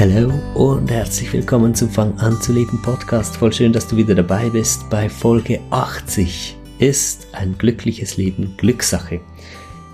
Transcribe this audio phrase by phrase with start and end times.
[0.00, 3.36] Hallo und herzlich willkommen zum Fang an zu leben Podcast.
[3.36, 4.88] Voll schön, dass du wieder dabei bist.
[4.88, 9.20] Bei Folge 80 ist ein glückliches Leben Glückssache.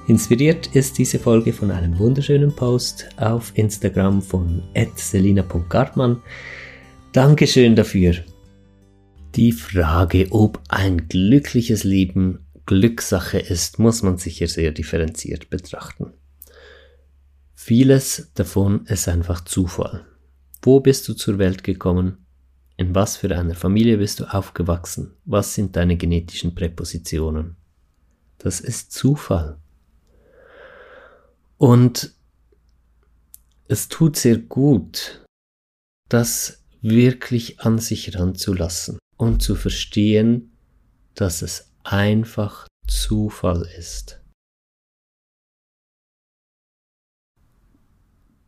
[0.06, 4.62] Inspiriert ist diese Folge von einem wunderschönen Post auf Instagram von
[4.94, 6.22] selina.gartmann.
[7.10, 8.14] Dankeschön dafür.
[9.34, 16.12] Die Frage, ob ein glückliches Leben Glückssache ist, muss man sicher sehr differenziert betrachten.
[17.66, 20.06] Vieles davon ist einfach Zufall.
[20.62, 22.24] Wo bist du zur Welt gekommen?
[22.76, 25.16] In was für einer Familie bist du aufgewachsen?
[25.24, 27.56] Was sind deine genetischen Präpositionen?
[28.38, 29.58] Das ist Zufall.
[31.58, 32.14] Und
[33.66, 35.26] es tut sehr gut,
[36.08, 40.56] das wirklich an sich ranzulassen und zu verstehen,
[41.16, 44.20] dass es einfach Zufall ist.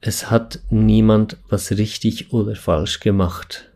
[0.01, 3.73] Es hat niemand was richtig oder falsch gemacht.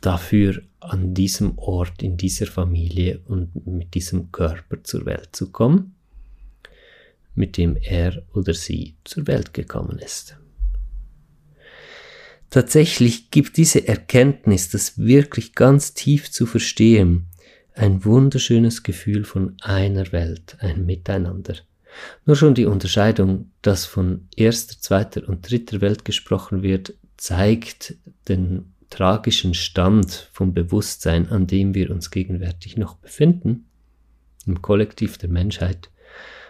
[0.00, 5.96] Dafür an diesem Ort, in dieser Familie und mit diesem Körper zur Welt zu kommen,
[7.34, 10.36] mit dem er oder sie zur Welt gekommen ist.
[12.50, 17.26] Tatsächlich gibt diese Erkenntnis, das wirklich ganz tief zu verstehen,
[17.74, 21.56] ein wunderschönes Gefühl von einer Welt, ein Miteinander.
[22.24, 27.94] Nur schon die Unterscheidung, dass von erster, zweiter und dritter Welt gesprochen wird, zeigt
[28.28, 33.66] den tragischen Stand vom Bewusstsein, an dem wir uns gegenwärtig noch befinden,
[34.46, 35.90] im Kollektiv der Menschheit,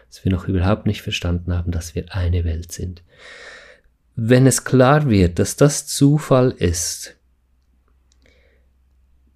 [0.08, 3.02] dass wir noch überhaupt nicht verstanden haben, dass wir eine Welt sind.
[4.14, 7.17] Wenn es klar wird, dass das Zufall ist,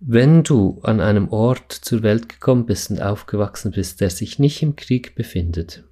[0.00, 4.60] wenn du an einem Ort zur Welt gekommen bist und aufgewachsen bist, der sich nicht
[4.62, 5.84] im Krieg befindet,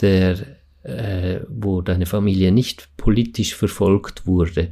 [0.00, 0.38] der,
[0.82, 4.70] äh, wo deine Familie nicht politisch verfolgt wurde,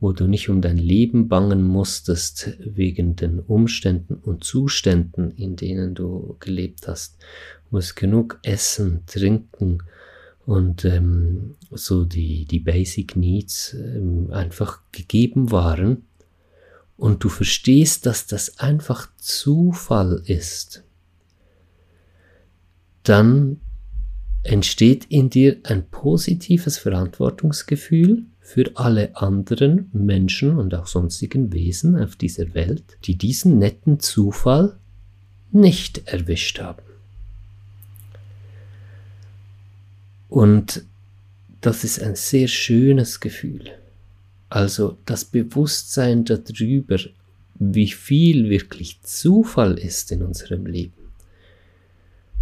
[0.00, 5.94] wo du nicht um dein Leben bangen musstest wegen den Umständen und Zuständen, in denen
[5.94, 7.18] du gelebt hast,
[7.70, 9.82] wo es genug Essen, Trinken
[10.46, 16.06] und ähm, so die, die Basic Needs ähm, einfach gegeben waren.
[16.96, 20.82] Und du verstehst, dass das einfach Zufall ist,
[23.02, 23.60] dann
[24.42, 32.16] entsteht in dir ein positives Verantwortungsgefühl für alle anderen Menschen und auch sonstigen Wesen auf
[32.16, 34.76] dieser Welt, die diesen netten Zufall
[35.52, 36.82] nicht erwischt haben.
[40.28, 40.84] Und
[41.60, 43.70] das ist ein sehr schönes Gefühl.
[44.48, 46.98] Also das Bewusstsein darüber,
[47.56, 50.99] wie viel wirklich Zufall ist in unserem Leben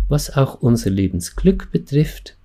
[0.08, 2.36] was auch unser Lebensglück betrifft,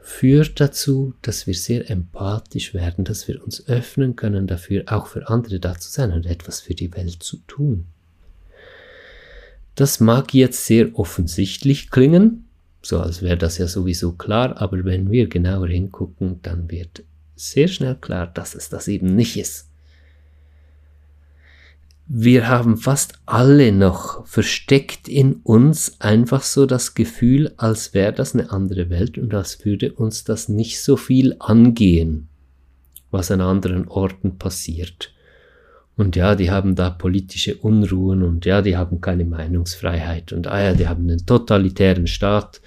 [0.00, 5.28] führt dazu, dass wir sehr empathisch werden, dass wir uns öffnen können dafür, auch für
[5.28, 7.86] andere da zu sein und etwas für die Welt zu tun.
[9.74, 12.48] Das mag jetzt sehr offensichtlich klingen,
[12.82, 17.02] so als wäre das ja sowieso klar, aber wenn wir genauer hingucken, dann wird
[17.34, 19.68] sehr schnell klar, dass es das eben nicht ist
[22.16, 28.34] wir haben fast alle noch versteckt in uns einfach so das Gefühl, als wäre das
[28.34, 32.28] eine andere Welt und als würde uns das nicht so viel angehen,
[33.10, 35.12] was an anderen Orten passiert.
[35.96, 40.62] Und ja, die haben da politische Unruhen und ja, die haben keine Meinungsfreiheit und ah
[40.62, 42.60] ja, die haben einen totalitären Staat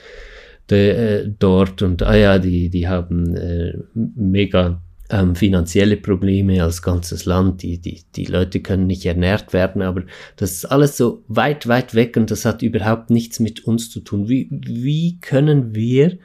[0.70, 6.82] de, äh, dort und ah ja, die, die haben äh, mega ähm, finanzielle Probleme als
[6.82, 10.04] ganzes Land, die, die, die Leute können nicht ernährt werden, aber
[10.36, 14.02] das ist alles so weit, weit weg und das hat überhaupt nichts mit uns zu
[14.02, 14.28] tun.
[14.28, 16.18] Wie, wie können wir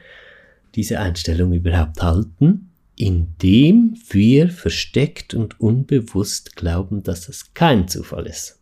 [0.75, 8.59] diese Einstellung überhaupt halten, indem wir versteckt und unbewusst glauben, dass es kein Zufall ist?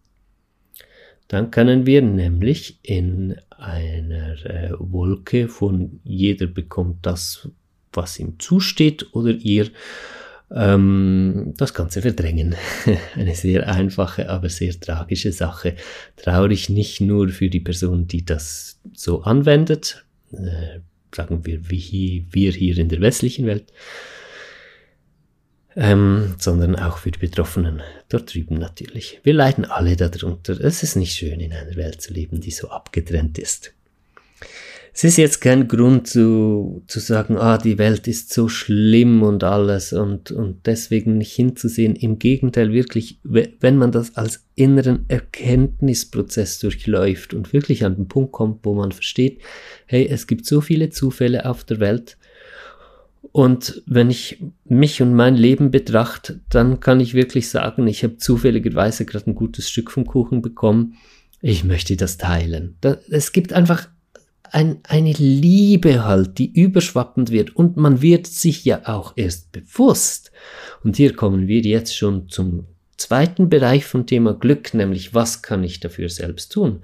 [1.31, 7.47] Dann können wir nämlich in einer äh, Wolke von jeder bekommt das,
[7.93, 9.69] was ihm zusteht oder ihr
[10.53, 12.55] ähm, das Ganze verdrängen.
[13.15, 15.75] Eine sehr einfache, aber sehr tragische Sache.
[16.17, 20.79] Traurig nicht nur für die Person, die das so anwendet, äh,
[21.15, 23.71] sagen wir wie wir hier in der westlichen Welt,
[25.75, 29.19] ähm, sondern auch für die Betroffenen dort drüben natürlich.
[29.23, 30.59] Wir leiden alle darunter.
[30.59, 33.73] Es ist nicht schön, in einer Welt zu leben, die so abgetrennt ist
[34.93, 39.43] es ist jetzt kein Grund zu, zu sagen, ah, die Welt ist so schlimm und
[39.43, 41.95] alles und, und deswegen nicht hinzusehen.
[41.95, 48.33] Im Gegenteil, wirklich, wenn man das als inneren Erkenntnisprozess durchläuft und wirklich an den Punkt
[48.33, 49.41] kommt, wo man versteht,
[49.85, 52.17] hey, es gibt so viele Zufälle auf der Welt
[53.31, 58.17] Und wenn ich mich und mein Leben betrachte, dann kann ich wirklich sagen, ich habe
[58.17, 60.95] zufälligerweise gerade ein gutes Stück vom Kuchen bekommen.
[61.41, 62.75] Ich möchte das teilen.
[63.09, 63.87] Es gibt einfach
[64.51, 70.31] ein, eine Liebe halt, die überschwappend wird und man wird sich ja auch erst bewusst.
[70.83, 72.65] Und hier kommen wir jetzt schon zum
[72.97, 76.81] zweiten Bereich vom Thema Glück, nämlich was kann ich dafür selbst tun?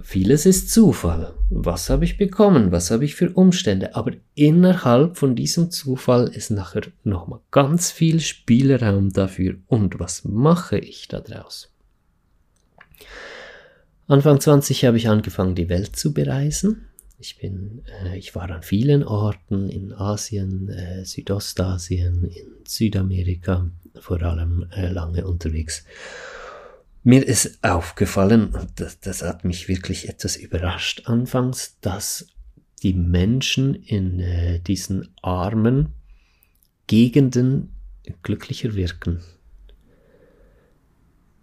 [0.00, 1.32] Vieles ist Zufall.
[1.48, 2.72] Was habe ich bekommen?
[2.72, 3.94] Was habe ich für Umstände?
[3.94, 9.54] Aber innerhalb von diesem Zufall ist nachher nochmal ganz viel Spielraum dafür.
[9.66, 11.72] Und was mache ich daraus?
[14.06, 16.88] Anfang 20 habe ich angefangen, die Welt zu bereisen.
[17.18, 24.22] Ich bin, äh, ich war an vielen Orten in Asien, äh, Südostasien, in Südamerika, vor
[24.22, 25.84] allem äh, lange unterwegs.
[27.02, 32.26] Mir ist aufgefallen, und das, das hat mich wirklich etwas überrascht anfangs, dass
[32.82, 35.94] die Menschen in äh, diesen armen
[36.86, 37.74] Gegenden
[38.22, 39.20] glücklicher wirken.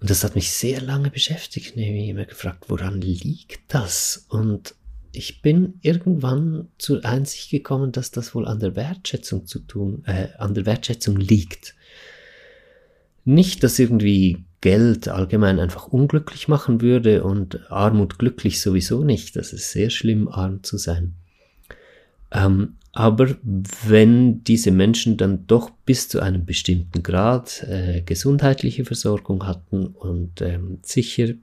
[0.02, 1.78] Und das hat mich sehr lange beschäftigt.
[1.78, 4.26] Ich habe mich immer gefragt, woran liegt das?
[4.30, 4.74] Und
[5.12, 10.30] ich bin irgendwann zur Einsicht gekommen, dass das wohl an der Wertschätzung zu tun, äh,
[10.40, 11.76] an der Wertschätzung liegt.
[13.26, 19.36] Nicht, dass irgendwie Geld allgemein einfach unglücklich machen würde und Armut glücklich sowieso nicht.
[19.36, 21.14] Das ist sehr schlimm, arm zu sein.
[22.32, 23.38] Ähm, aber
[23.88, 30.42] wenn diese Menschen dann doch bis zu einem bestimmten Grad äh, gesundheitliche Versorgung hatten und
[30.42, 31.34] ähm, sicher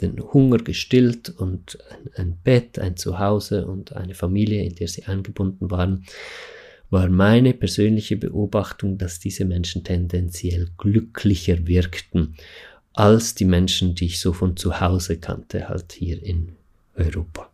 [0.00, 5.04] den Hunger gestillt und ein, ein, Bett, ein Zuhause und eine Familie, in der sie
[5.04, 6.04] eingebunden waren,
[6.90, 12.34] war meine persönliche Beobachtung, dass diese Menschen tendenziell glücklicher wirkten
[12.92, 16.56] als die Menschen, die ich so von zu Hause kannte, halt hier in
[16.94, 17.51] Europa.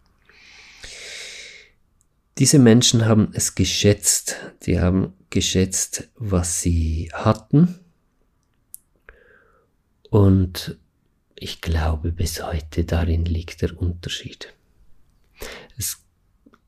[2.39, 7.81] Diese Menschen haben es geschätzt, die haben geschätzt, was sie hatten.
[10.11, 10.79] Und
[11.35, 14.55] ich glaube, bis heute darin liegt der Unterschied.
[15.77, 15.99] Es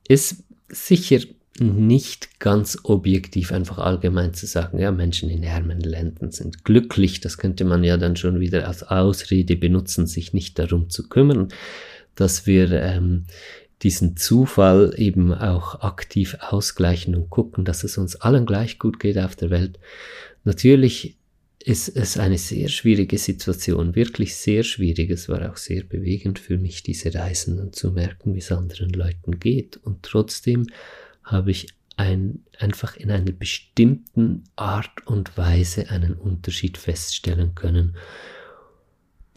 [0.08, 1.20] ist sicher
[1.58, 7.20] nicht ganz objektiv einfach allgemein zu sagen, ja, Menschen in ärmeren Ländern sind glücklich.
[7.20, 11.48] Das könnte man ja dann schon wieder als Ausrede benutzen, sich nicht darum zu kümmern,
[12.14, 13.26] dass wir ähm,
[13.82, 19.18] diesen Zufall eben auch aktiv ausgleichen und gucken, dass es uns allen gleich gut geht
[19.18, 19.78] auf der Welt.
[20.44, 21.16] Natürlich
[21.62, 25.10] ist es eine sehr schwierige Situation, wirklich sehr schwierig.
[25.10, 28.90] Es war auch sehr bewegend für mich, diese Reisen und zu merken, wie es anderen
[28.90, 29.76] Leuten geht.
[29.76, 30.66] Und trotzdem
[31.22, 37.96] habe ich ein, einfach in einer bestimmten Art und Weise einen Unterschied feststellen können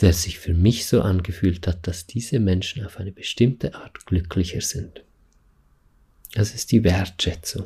[0.01, 4.61] der sich für mich so angefühlt hat, dass diese Menschen auf eine bestimmte Art glücklicher
[4.61, 5.03] sind.
[6.33, 7.65] Das ist die Wertschätzung.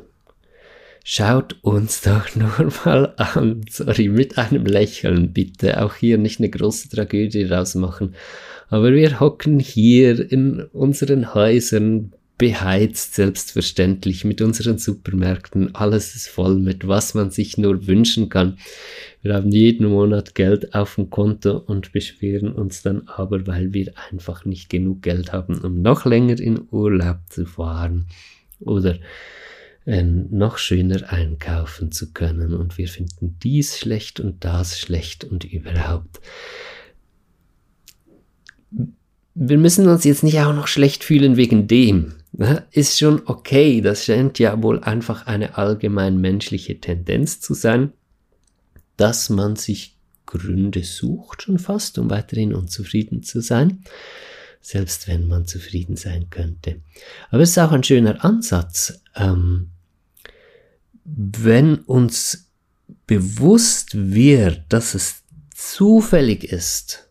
[1.04, 6.50] Schaut uns doch nur mal an, sorry, mit einem Lächeln bitte, auch hier nicht eine
[6.50, 8.14] große Tragödie rausmachen,
[8.68, 15.74] aber wir hocken hier in unseren Häusern beheizt, selbstverständlich, mit unseren Supermärkten.
[15.74, 18.58] Alles ist voll mit was man sich nur wünschen kann.
[19.20, 23.92] Wir haben jeden Monat Geld auf dem Konto und beschweren uns dann aber, weil wir
[24.10, 28.06] einfach nicht genug Geld haben, um noch länger in Urlaub zu fahren
[28.60, 28.96] oder
[29.84, 32.54] äh, noch schöner einkaufen zu können.
[32.54, 36.20] Und wir finden dies schlecht und das schlecht und überhaupt
[39.40, 42.14] wir müssen uns jetzt nicht auch noch schlecht fühlen wegen dem.
[42.32, 42.66] Ne?
[42.72, 47.92] Ist schon okay, das scheint ja wohl einfach eine allgemein menschliche Tendenz zu sein,
[48.96, 53.84] dass man sich Gründe sucht schon fast, um weiterhin unzufrieden zu sein,
[54.60, 56.80] selbst wenn man zufrieden sein könnte.
[57.30, 59.70] Aber es ist auch ein schöner Ansatz, ähm,
[61.04, 62.50] wenn uns
[63.06, 65.22] bewusst wird, dass es
[65.54, 67.07] zufällig ist,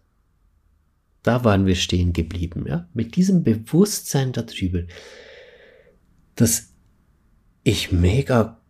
[1.28, 2.88] da waren wir stehen geblieben, ja.
[2.94, 4.84] Mit diesem Bewusstsein darüber,
[6.36, 6.74] dass
[7.64, 8.62] ich mega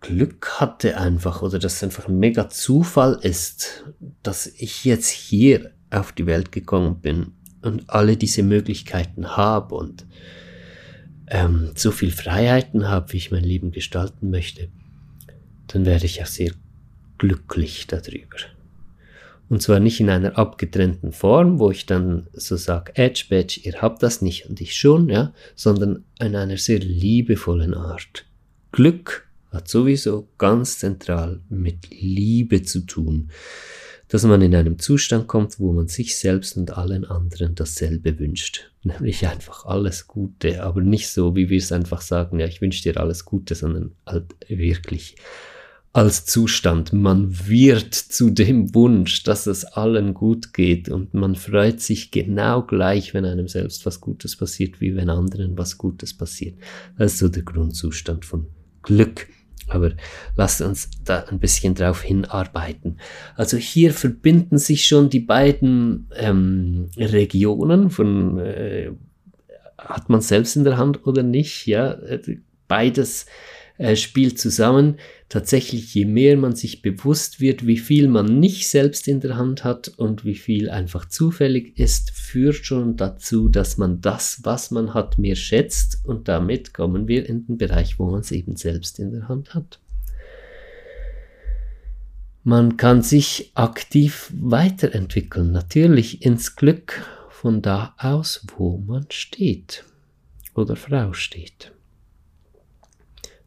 [0.00, 3.84] Glück hatte einfach oder dass es einfach ein mega Zufall ist,
[4.22, 10.06] dass ich jetzt hier auf die Welt gekommen bin und alle diese Möglichkeiten habe und
[11.28, 14.68] ähm, so viel Freiheiten habe, wie ich mein Leben gestalten möchte,
[15.68, 16.52] dann werde ich auch sehr
[17.18, 18.36] glücklich darüber.
[19.48, 23.80] Und zwar nicht in einer abgetrennten Form, wo ich dann so sage, Edge Badge, ihr
[23.80, 28.26] habt das nicht und ich schon, ja, sondern in einer sehr liebevollen Art.
[28.72, 33.30] Glück hat sowieso ganz zentral mit Liebe zu tun.
[34.08, 38.70] dass man in einem Zustand kommt, wo man sich selbst und allen anderen dasselbe wünscht.
[38.84, 42.84] Nämlich einfach alles Gute, aber nicht so, wie wir es einfach sagen, ja, ich wünsche
[42.84, 45.16] dir alles Gute, sondern halt wirklich
[45.96, 46.92] als Zustand.
[46.92, 52.60] Man wird zu dem Wunsch, dass es allen gut geht und man freut sich genau
[52.60, 56.58] gleich, wenn einem selbst was Gutes passiert, wie wenn anderen was Gutes passiert.
[56.98, 58.46] Das ist so der Grundzustand von
[58.82, 59.26] Glück.
[59.68, 59.92] Aber
[60.36, 62.98] lasst uns da ein bisschen drauf hinarbeiten.
[63.34, 68.90] Also hier verbinden sich schon die beiden ähm, Regionen von äh,
[69.78, 72.20] hat man selbst in der Hand oder nicht, ja, äh,
[72.68, 73.24] beides
[73.78, 74.96] äh, spielt zusammen.
[75.28, 79.64] Tatsächlich, je mehr man sich bewusst wird, wie viel man nicht selbst in der Hand
[79.64, 84.94] hat und wie viel einfach zufällig ist, führt schon dazu, dass man das, was man
[84.94, 88.98] hat, mehr schätzt und damit kommen wir in den Bereich, wo man es eben selbst
[88.98, 89.80] in der Hand hat.
[92.44, 99.84] Man kann sich aktiv weiterentwickeln, natürlich ins Glück von da aus, wo man steht
[100.54, 101.72] oder Frau steht.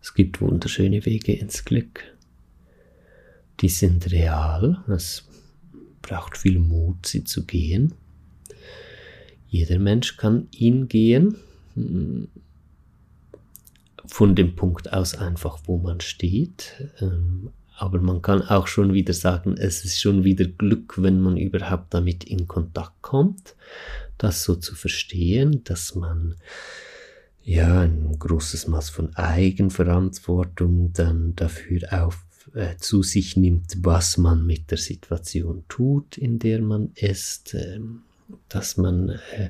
[0.02, 2.04] Es gibt wunderschöne Wege ins Glück.
[3.60, 4.84] Die sind real.
[4.88, 5.28] Es
[6.02, 7.94] braucht viel Mut, sie zu gehen.
[9.50, 11.36] Jeder Mensch kann ihn gehen.
[14.06, 16.92] Von dem Punkt aus einfach, wo man steht.
[17.02, 21.38] Ähm, aber man kann auch schon wieder sagen, es ist schon wieder Glück, wenn man
[21.38, 23.56] überhaupt damit in Kontakt kommt,
[24.18, 26.36] das so zu verstehen, dass man
[27.50, 34.46] ja, ein großes Maß von Eigenverantwortung dann dafür auf, äh, zu sich nimmt, was man
[34.46, 37.80] mit der Situation tut, in der man ist, äh,
[38.50, 39.50] dass man äh,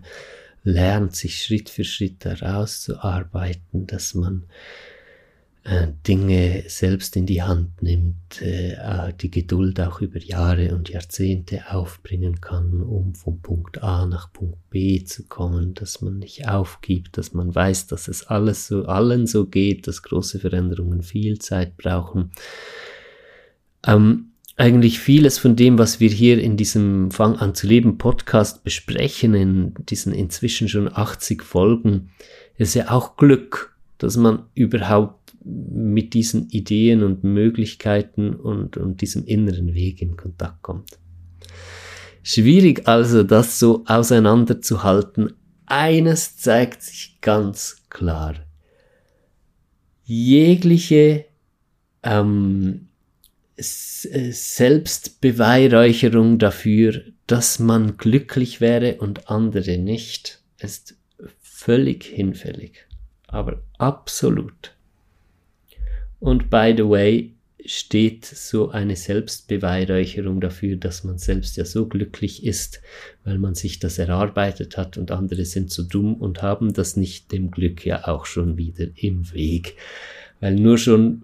[0.63, 4.44] lernt, sich Schritt für Schritt herauszuarbeiten, dass man
[6.07, 11.71] Dinge selbst in die Hand nimmt, äh, äh, die Geduld auch über Jahre und Jahrzehnte
[11.71, 17.17] aufbringen kann, um vom Punkt A nach Punkt B zu kommen, dass man nicht aufgibt,
[17.17, 21.77] dass man weiß, dass es alles so, allen so geht, dass große Veränderungen viel Zeit
[21.77, 22.31] brauchen.
[23.85, 28.63] Ähm, eigentlich vieles von dem, was wir hier in diesem Fang an zu leben Podcast
[28.63, 32.09] besprechen, in diesen inzwischen schon 80 Folgen,
[32.57, 39.25] ist ja auch Glück, dass man überhaupt mit diesen Ideen und Möglichkeiten und, und diesem
[39.25, 41.00] inneren Weg in Kontakt kommt.
[42.24, 45.34] Schwierig also, das so auseinanderzuhalten.
[45.65, 48.36] Eines zeigt sich ganz klar.
[50.03, 51.25] Jegliche
[52.03, 52.88] ähm,
[53.58, 60.96] Selbstbeweihräucherung dafür, dass man glücklich wäre und andere nicht, ist
[61.41, 62.88] völlig hinfällig.
[63.27, 64.74] Aber absolut.
[66.19, 67.33] Und by the way,
[67.65, 72.81] steht so eine Selbstbeweihräucherung dafür, dass man selbst ja so glücklich ist,
[73.23, 77.31] weil man sich das erarbeitet hat und andere sind so dumm und haben das nicht
[77.31, 79.75] dem Glück ja auch schon wieder im Weg.
[80.39, 81.23] Weil nur schon,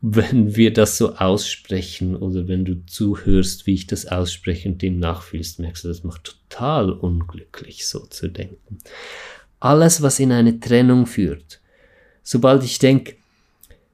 [0.00, 4.98] wenn wir das so aussprechen oder wenn du zuhörst, wie ich das ausspreche und dem
[4.98, 8.78] nachfühlst, merkst du, das macht total unglücklich, so zu denken.
[9.60, 11.60] Alles, was in eine Trennung führt,
[12.22, 13.17] sobald ich denke,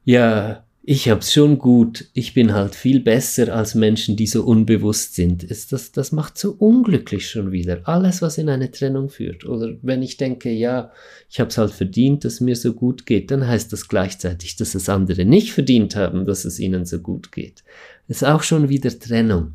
[0.05, 5.15] ja, ich hab's schon gut, ich bin halt viel besser als Menschen, die so unbewusst
[5.15, 5.43] sind.
[5.43, 7.81] Ist das, das macht so unglücklich schon wieder.
[7.85, 9.47] Alles, was in eine Trennung führt.
[9.47, 10.93] Oder wenn ich denke, ja,
[11.31, 14.91] ich hab's halt verdient, dass mir so gut geht, dann heißt das gleichzeitig, dass es
[14.91, 17.65] andere nicht verdient haben, dass es ihnen so gut geht.
[18.07, 19.55] Ist auch schon wieder Trennung.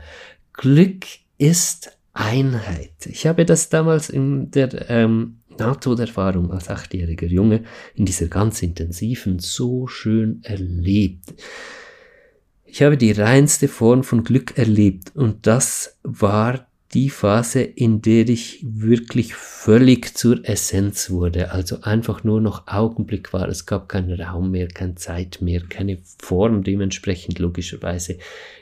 [0.54, 1.06] Glück
[1.38, 3.06] ist Einheit.
[3.06, 7.64] Ich habe das damals in der ähm, Nahtoderfahrung als achtjähriger Junge
[7.96, 11.34] in dieser ganz intensiven so schön erlebt.
[12.66, 18.28] Ich habe die reinste Form von Glück erlebt und das war die Phase, in der
[18.30, 23.48] ich wirklich völlig zur Essenz wurde, also einfach nur noch Augenblick war.
[23.48, 28.18] Es gab keinen Raum mehr, keine Zeit mehr, keine Form dementsprechend logischerweise.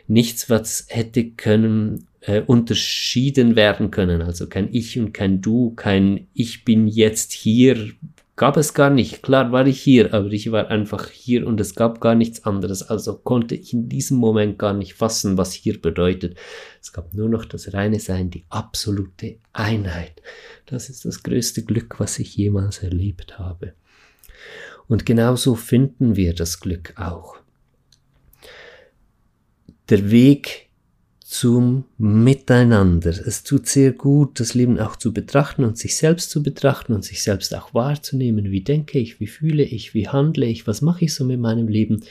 [0.08, 4.21] Nichts, was hätte können äh, unterschieden werden können.
[4.21, 7.91] Also kein Ich und kein Du, kein Ich bin jetzt hier,
[8.36, 9.24] gab es gar nicht.
[9.24, 12.83] Klar war ich hier, aber ich war einfach hier und es gab gar nichts anderes.
[12.83, 16.38] Also konnte ich in diesem Moment gar nicht fassen, was hier bedeutet.
[16.81, 20.21] Es gab nur noch das reine Sein, die absolute Einheit.
[20.65, 23.74] Das ist das größte Glück, was ich jemals erlebt habe.
[24.88, 27.38] Und genauso finden wir das Glück auch.
[29.89, 30.66] Der Weg
[31.39, 33.12] zum Miteinander.
[33.12, 37.06] Es tut sehr gut, das Leben auch zu betrachten und sich selbst zu betrachten und
[37.06, 38.50] sich selbst auch wahrzunehmen.
[38.50, 41.67] Wie denke ich, wie fühle ich, wie handle ich, was mache ich so mit meinem
[41.67, 42.03] Leben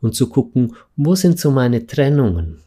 [0.00, 2.58] und zu gucken, wo sind so meine Trennungen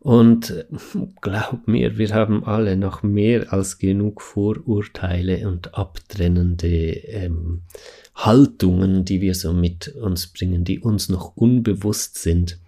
[0.00, 0.66] Und
[1.20, 7.62] glaub mir, wir haben alle noch mehr als genug Vorurteile und abtrennende ähm,
[8.16, 12.58] Haltungen, die wir so mit uns bringen, die uns noch unbewusst sind.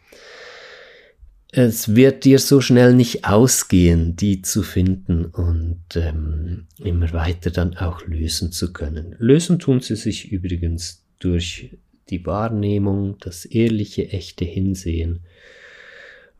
[1.59, 7.79] Es wird dir so schnell nicht ausgehen, die zu finden und ähm, immer weiter dann
[7.79, 9.17] auch lösen zu können.
[9.19, 11.79] Lösen tun sie sich übrigens durch
[12.11, 15.21] die Wahrnehmung, das ehrliche, echte Hinsehen,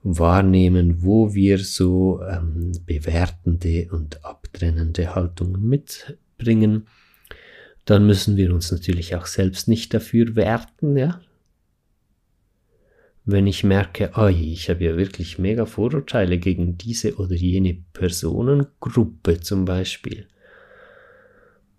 [0.03, 6.87] wahrnehmen, wo wir so ähm, bewertende und abtrennende Haltungen mitbringen
[7.87, 11.21] dann müssen wir uns natürlich auch selbst nicht dafür werten, ja.
[13.29, 19.41] Wenn ich merke, oh, ich habe ja wirklich mega Vorurteile gegen diese oder jene Personengruppe
[19.41, 20.29] zum Beispiel,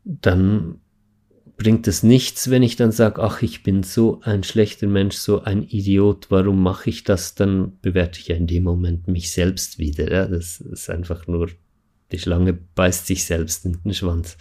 [0.03, 0.81] dann
[1.57, 5.41] bringt es nichts, wenn ich dann sage, ach, ich bin so ein schlechter Mensch, so
[5.41, 7.33] ein Idiot, warum mache ich das?
[7.33, 10.11] Dann bewerte ich ja in dem Moment mich selbst wieder.
[10.11, 10.27] Ja?
[10.27, 11.49] Das ist einfach nur,
[12.11, 14.37] die Schlange beißt sich selbst in den Schwanz.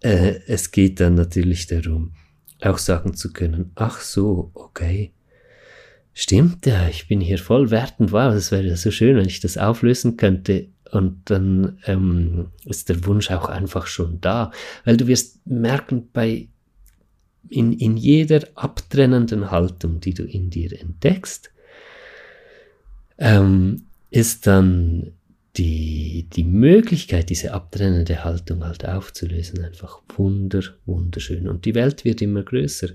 [0.00, 2.12] Äh, es geht dann natürlich darum,
[2.60, 5.12] auch sagen zu können, ach so, okay.
[6.12, 8.12] Stimmt ja, ich bin hier voll wertend.
[8.12, 10.68] Wow, das wäre so schön, wenn ich das auflösen könnte.
[10.90, 14.50] Und dann ähm, ist der Wunsch auch einfach schon da.
[14.84, 16.48] Weil du wirst merken, bei
[17.48, 21.50] in, in jeder abtrennenden Haltung, die du in dir entdeckst,
[23.18, 25.12] ähm, ist dann
[25.56, 31.48] die, die Möglichkeit, diese abtrennende Haltung halt aufzulösen, einfach wunder, wunderschön.
[31.48, 32.88] Und die Welt wird immer größer.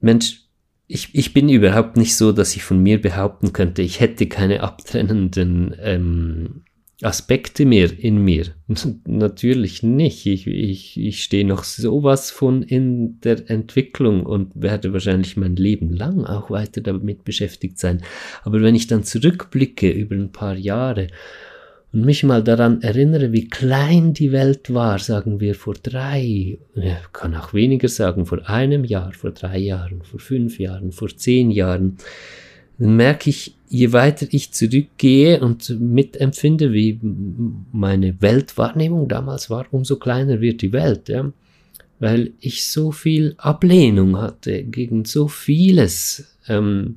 [0.00, 0.42] Mensch,
[0.90, 4.62] ich, ich bin überhaupt nicht so, dass ich von mir behaupten könnte, ich hätte keine
[4.64, 6.62] abtrennenden ähm,
[7.00, 8.46] Aspekte mehr in mir.
[9.06, 10.26] Natürlich nicht.
[10.26, 15.94] Ich, ich, ich stehe noch sowas von in der Entwicklung und werde wahrscheinlich mein Leben
[15.94, 18.02] lang auch weiter damit beschäftigt sein.
[18.42, 21.06] Aber wenn ich dann zurückblicke über ein paar Jahre
[21.92, 26.58] und mich mal daran erinnere, wie klein die Welt war, sagen wir vor drei,
[27.12, 31.50] kann auch weniger sagen, vor einem Jahr, vor drei Jahren, vor fünf Jahren, vor zehn
[31.50, 31.96] Jahren,
[32.78, 36.98] dann merke ich, je weiter ich zurückgehe und mitempfinde, wie
[37.72, 41.32] meine Weltwahrnehmung damals war, umso kleiner wird die Welt, ja.
[41.98, 46.38] Weil ich so viel Ablehnung hatte gegen so vieles.
[46.48, 46.96] Ähm,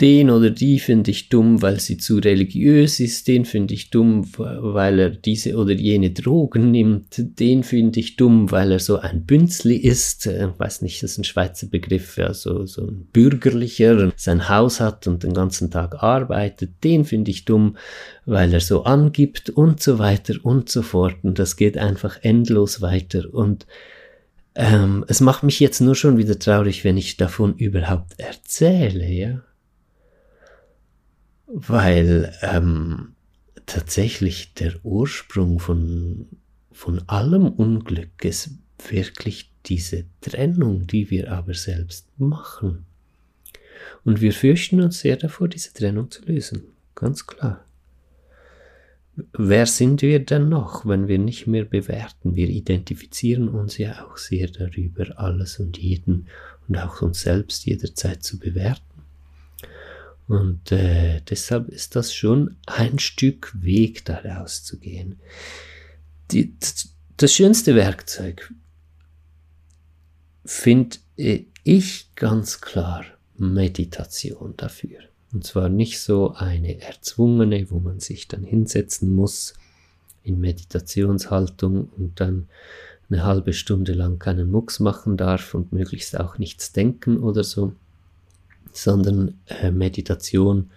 [0.00, 4.26] den oder die finde ich dumm, weil sie zu religiös ist, den finde ich dumm,
[4.36, 9.24] weil er diese oder jene Drogen nimmt, den finde ich dumm, weil er so ein
[9.24, 14.12] Bünzli ist, äh, weiß nicht, das ist ein Schweizer Begriff, ja, so, so ein bürgerlicher,
[14.16, 17.76] sein Haus hat und den ganzen Tag arbeitet, den finde ich dumm,
[18.24, 21.16] weil er so angibt und so weiter und so fort.
[21.22, 23.32] Und das geht einfach endlos weiter.
[23.32, 23.66] Und
[24.54, 29.42] ähm, es macht mich jetzt nur schon wieder traurig, wenn ich davon überhaupt erzähle, ja.
[31.46, 33.14] Weil ähm,
[33.66, 36.26] tatsächlich der Ursprung von,
[36.70, 38.50] von allem Unglück ist
[38.88, 42.86] wirklich diese Trennung, die wir aber selbst machen.
[44.04, 46.64] Und wir fürchten uns sehr davor, diese Trennung zu lösen.
[46.94, 47.64] Ganz klar.
[49.34, 52.34] Wer sind wir denn noch, wenn wir nicht mehr bewerten?
[52.34, 56.28] Wir identifizieren uns ja auch sehr darüber, alles und jeden
[56.66, 58.82] und auch uns selbst jederzeit zu bewerten.
[60.28, 65.18] Und äh, deshalb ist das schon ein Stück Weg, daraus zu gehen.
[66.30, 66.54] Die,
[67.18, 68.50] das schönste Werkzeug
[70.44, 73.04] finde ich ganz klar
[73.36, 75.00] Meditation dafür.
[75.32, 79.54] Und zwar nicht so eine erzwungene, wo man sich dann hinsetzen muss
[80.22, 82.48] in Meditationshaltung und dann
[83.10, 87.72] eine halbe Stunde lang keinen Mucks machen darf und möglichst auch nichts denken oder so,
[88.72, 90.70] sondern äh, Meditation.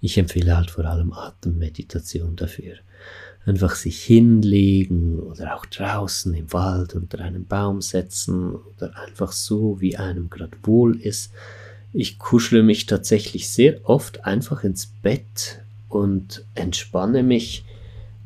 [0.00, 2.76] Ich empfehle halt vor allem Atemmeditation dafür.
[3.46, 9.80] Einfach sich hinlegen oder auch draußen im Wald unter einem Baum setzen oder einfach so,
[9.80, 11.32] wie einem gerade wohl ist
[11.92, 17.64] ich kuschle mich tatsächlich sehr oft einfach ins Bett und entspanne mich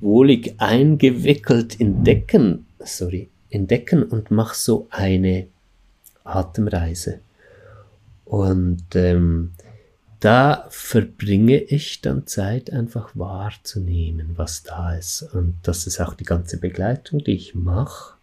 [0.01, 5.47] wohlig eingewickelt in Decken, sorry, in Decken und mache so eine
[6.25, 7.21] Atemreise.
[8.25, 9.53] Und ähm,
[10.19, 15.23] da verbringe ich dann Zeit einfach wahrzunehmen, was da ist.
[15.23, 18.15] Und das ist auch die ganze Begleitung, die ich mache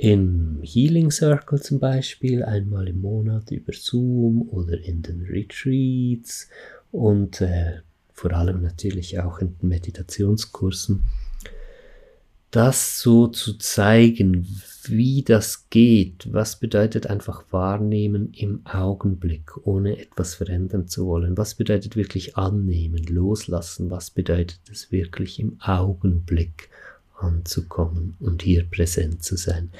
[0.00, 6.48] im Healing Circle zum Beispiel einmal im Monat über Zoom oder in den Retreats
[6.90, 11.04] und äh, vor allem natürlich auch in den Meditationskursen.
[12.50, 14.46] das so zu zeigen,
[14.84, 21.54] wie das geht, was bedeutet einfach wahrnehmen im Augenblick, ohne etwas verändern zu wollen, was
[21.54, 26.70] bedeutet wirklich annehmen, loslassen, was bedeutet es wirklich im Augenblick
[27.22, 29.70] anzukommen und hier präsent zu sein.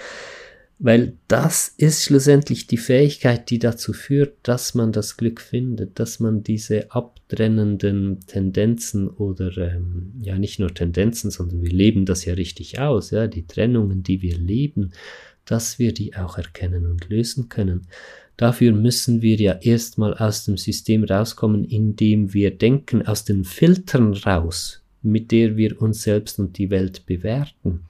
[0.83, 6.21] Weil das ist schlussendlich die Fähigkeit, die dazu führt, dass man das Glück findet, dass
[6.21, 12.33] man diese abtrennenden Tendenzen oder ähm, ja nicht nur Tendenzen, sondern wir leben das ja
[12.33, 14.93] richtig aus, ja, die Trennungen, die wir leben,
[15.45, 17.87] dass wir die auch erkennen und lösen können.
[18.39, 24.15] Dafür müssen wir ja erstmal aus dem System rauskommen, indem wir denken, aus den Filtern
[24.15, 27.81] raus, mit der wir uns selbst und die Welt bewerten.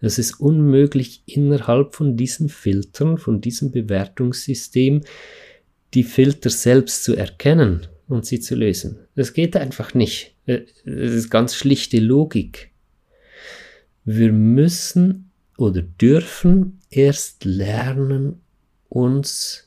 [0.00, 5.02] Es ist unmöglich, innerhalb von diesen Filtern, von diesem Bewertungssystem,
[5.94, 8.98] die Filter selbst zu erkennen und sie zu lösen.
[9.14, 10.34] Das geht einfach nicht.
[10.46, 12.70] Das ist ganz schlichte Logik.
[14.04, 18.40] Wir müssen oder dürfen erst lernen,
[18.88, 19.65] uns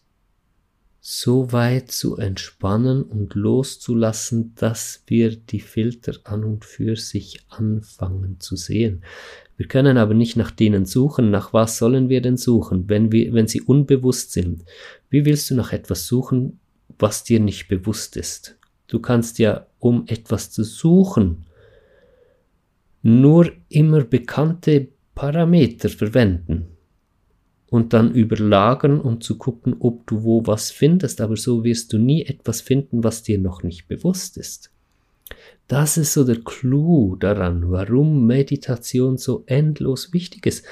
[1.11, 8.39] so weit zu entspannen und loszulassen, dass wir die Filter an und für sich anfangen
[8.39, 9.01] zu sehen.
[9.57, 11.31] Wir können aber nicht nach denen suchen.
[11.31, 14.65] Nach was sollen wir denn suchen, wenn, wir, wenn sie unbewusst sind?
[15.09, 16.59] Wie willst du nach etwas suchen,
[16.99, 18.59] was dir nicht bewusst ist?
[18.85, 21.47] Du kannst ja, um etwas zu suchen,
[23.01, 26.67] nur immer bekannte Parameter verwenden
[27.69, 31.97] und dann überlagern, um zu gucken, ob du wo was findest, aber so wirst du
[31.97, 34.71] nie etwas finden, was dir noch nicht bewusst ist.
[35.67, 40.65] Das ist so der Clou daran, warum Meditation so endlos wichtig ist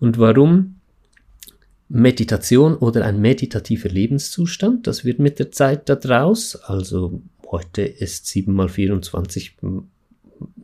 [0.00, 0.80] und warum
[1.88, 8.26] Meditation oder ein meditativer Lebenszustand, das wird mit der Zeit da draus, also heute ist
[8.26, 9.56] 7 mal 24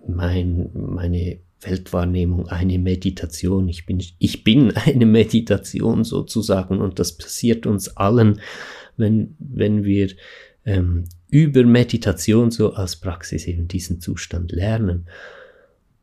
[0.09, 3.69] mein, meine Weltwahrnehmung eine Meditation.
[3.69, 8.41] Ich bin, ich bin eine Meditation sozusagen und das passiert uns allen,
[8.97, 10.11] wenn, wenn wir
[10.65, 15.07] ähm, über Meditation so als Praxis eben diesen Zustand lernen.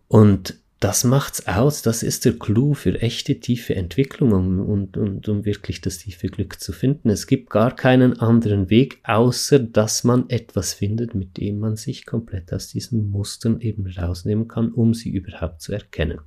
[0.07, 5.27] Und das macht's aus, das ist der Clou für echte tiefe Entwicklung um, und, und
[5.27, 7.09] um wirklich das tiefe Glück zu finden.
[7.09, 12.05] Es gibt gar keinen anderen Weg, außer dass man etwas findet, mit dem man sich
[12.05, 16.19] komplett aus diesen Mustern eben rausnehmen kann, um sie überhaupt zu erkennen.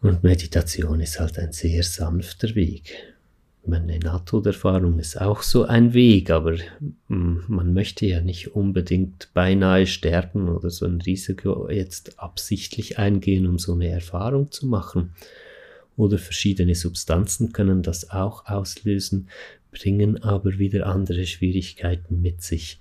[0.00, 3.13] Und Meditation ist halt ein sehr sanfter Weg
[3.66, 6.56] meine Nahtoderfahrung ist auch so ein Weg, aber
[7.08, 13.46] hm, man möchte ja nicht unbedingt beinahe sterben oder so ein Risiko jetzt absichtlich eingehen,
[13.46, 15.14] um so eine Erfahrung zu machen.
[15.96, 19.28] Oder verschiedene Substanzen können das auch auslösen,
[19.70, 22.78] bringen aber wieder andere Schwierigkeiten mit sich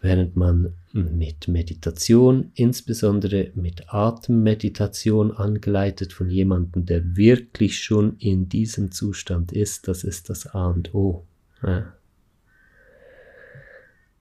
[0.00, 8.92] während man mit Meditation, insbesondere mit Atemmeditation angeleitet von jemandem, der wirklich schon in diesem
[8.92, 11.26] Zustand ist, das ist das A und O.
[11.62, 11.92] Ja.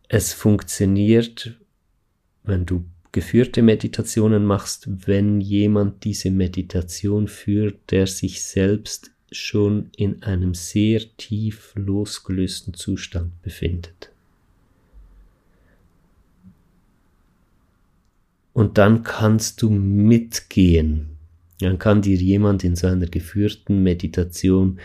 [0.09, 1.57] Es funktioniert,
[2.43, 10.23] wenn du geführte Meditationen machst, wenn jemand diese Meditation führt, der sich selbst schon in
[10.23, 14.11] einem sehr tief losgelösten Zustand befindet.
[18.59, 21.15] Und dann kannst du mitgehen.
[21.61, 24.81] Dann kann dir jemand in seiner geführten Meditation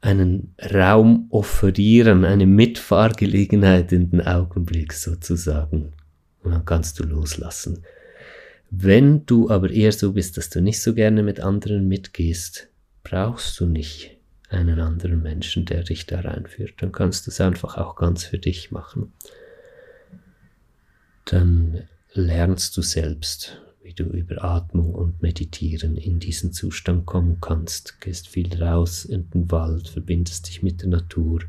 [0.00, 5.92] einen Raum offerieren, eine Mitfahrgelegenheit in den Augenblick sozusagen.
[6.44, 7.82] Und dann kannst du loslassen.
[8.70, 12.68] Wenn du aber eher so bist, dass du nicht so gerne mit anderen mitgehst,
[13.02, 14.16] brauchst du nicht
[14.50, 16.74] einen anderen Menschen, der dich da reinführt.
[16.76, 19.12] Dann kannst du es einfach auch ganz für dich machen.
[21.24, 28.00] Dann lernst du selbst, wie du über Atmung und Meditieren in diesen Zustand kommen kannst.
[28.00, 31.40] Gehst viel raus in den Wald, verbindest dich mit der Natur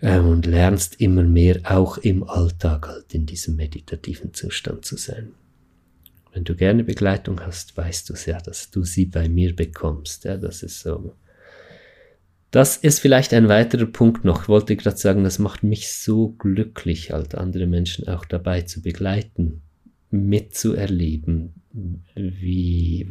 [0.00, 5.32] äh, und lernst immer mehr auch im Alltag halt in diesem meditativen Zustand zu sein.
[6.32, 10.24] Wenn du gerne Begleitung hast, weißt du es ja, dass du sie bei mir bekommst.
[10.24, 11.14] Ja, das ist so
[12.52, 14.42] das ist vielleicht ein weiterer Punkt noch.
[14.42, 18.82] Ich wollte gerade sagen, das macht mich so glücklich, halt andere Menschen auch dabei zu
[18.82, 19.62] begleiten,
[20.10, 21.54] mitzuerleben,
[22.14, 23.08] wie,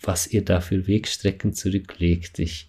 [0.00, 2.38] was ihr da für Wegstrecken zurücklegt.
[2.38, 2.68] Ich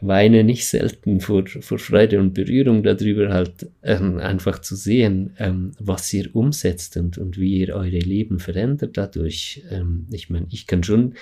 [0.00, 5.72] weine nicht selten vor, vor Freude und Berührung darüber, halt ähm, einfach zu sehen, ähm,
[5.78, 9.62] was ihr umsetzt und, und wie ihr eure Leben verändert dadurch.
[9.70, 11.14] Ähm, ich meine, ich kann schon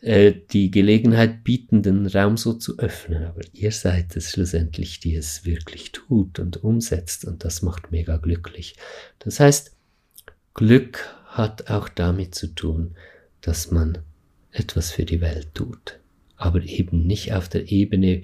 [0.00, 3.24] äh, die Gelegenheit bieten, den Raum so zu öffnen.
[3.24, 8.16] Aber ihr seid es schlussendlich, die es wirklich tut und umsetzt und das macht mega
[8.16, 8.76] glücklich.
[9.18, 9.76] Das heißt,
[10.54, 12.96] Glück hat auch damit zu tun,
[13.40, 13.98] dass man
[14.52, 15.98] etwas für die Welt tut.
[16.36, 18.22] Aber eben nicht auf der Ebene,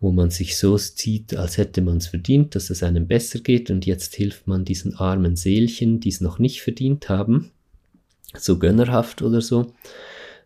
[0.00, 3.70] wo man sich so zieht, als hätte man es verdient, dass es einem besser geht
[3.70, 7.50] und jetzt hilft man diesen armen Seelchen, die es noch nicht verdient haben,
[8.36, 9.74] so gönnerhaft oder so,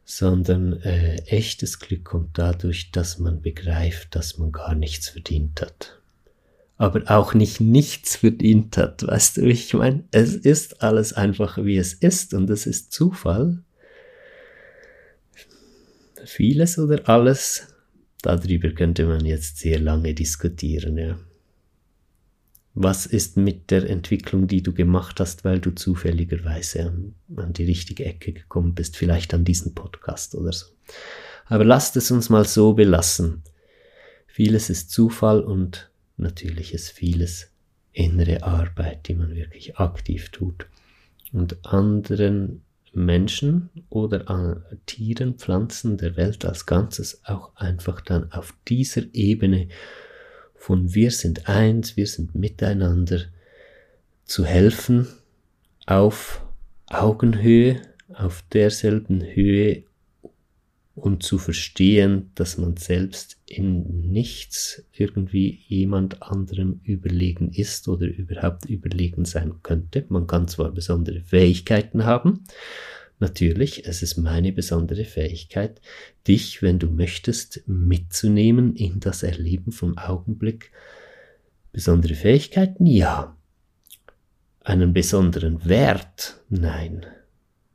[0.05, 6.01] sondern äh, echtes Glück kommt dadurch, dass man begreift, dass man gar nichts verdient hat.
[6.77, 11.77] Aber auch nicht nichts verdient hat, weißt du, ich meine, es ist alles einfach wie
[11.77, 13.62] es ist und es ist Zufall.
[16.25, 17.75] Vieles oder alles
[18.25, 21.19] Darüber könnte man jetzt sehr lange diskutieren, ja.
[22.75, 27.65] Was ist mit der Entwicklung, die du gemacht hast, weil du zufälligerweise an, an die
[27.65, 30.67] richtige Ecke gekommen bist, vielleicht an diesen Podcast oder so.
[31.47, 33.43] Aber lasst es uns mal so belassen.
[34.27, 37.51] Vieles ist Zufall und natürlich ist vieles
[37.93, 40.67] innere Arbeit, die man wirklich aktiv tut.
[41.33, 49.03] Und anderen Menschen oder Tieren, Pflanzen der Welt als Ganzes auch einfach dann auf dieser
[49.13, 49.69] Ebene
[50.64, 53.20] von wir sind eins, wir sind miteinander
[54.24, 55.07] zu helfen
[55.85, 56.42] auf
[56.87, 59.85] Augenhöhe, auf derselben Höhe
[60.94, 68.64] und zu verstehen, dass man selbst in nichts irgendwie jemand anderem überlegen ist oder überhaupt
[68.64, 70.07] überlegen sein könnte.
[70.09, 72.44] Man kann zwar besondere Fähigkeiten haben,
[73.25, 75.81] natürlich, es ist meine besondere Fähigkeit,
[76.29, 80.71] dich, wenn du möchtest, mitzunehmen in das Erleben vom Augenblick.
[81.73, 82.85] Besondere Fähigkeiten?
[82.85, 83.37] Ja.
[84.61, 86.43] Einen besonderen Wert?
[86.51, 87.07] Nein.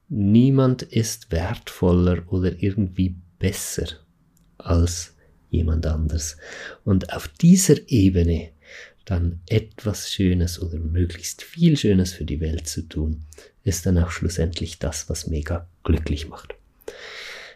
[0.08, 3.88] Niemand ist wertvoller oder irgendwie besser
[4.60, 5.16] als
[5.50, 6.38] jemand anders.
[6.84, 8.52] Und auf dieser Ebene
[9.10, 13.24] dann etwas Schönes oder möglichst viel Schönes für die Welt zu tun,
[13.63, 16.56] ist dann auch schlussendlich das, was mega glücklich macht.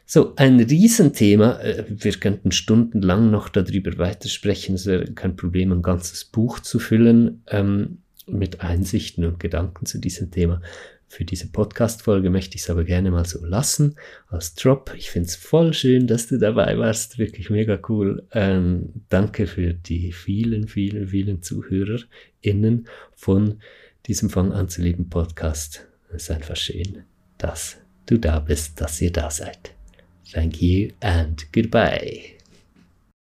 [0.05, 1.59] So, ein Riesenthema.
[1.59, 4.75] Äh, wir könnten stundenlang noch darüber weitersprechen.
[4.75, 9.99] Es wäre kein Problem, ein ganzes Buch zu füllen ähm, mit Einsichten und Gedanken zu
[9.99, 10.61] diesem Thema.
[11.07, 13.95] Für diese Podcast-Folge möchte ich es aber gerne mal so lassen
[14.27, 14.93] als Drop.
[14.97, 17.17] Ich finde es voll schön, dass du dabei warst.
[17.19, 18.25] Wirklich mega cool.
[18.31, 23.61] Ähm, danke für die vielen, vielen, vielen ZuhörerInnen von
[24.07, 25.87] diesem Fang an zu leben Podcast.
[26.09, 27.03] Es ist einfach schön,
[27.37, 29.75] dass du da bist, dass ihr da seid.
[30.31, 32.42] Thank you and goodbye.